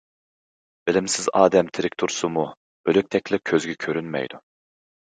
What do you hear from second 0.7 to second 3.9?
بىلىمسىز ئادەم تىرىك تۇرسىمۇ، ئۆلۈكتەكلا كۆزگە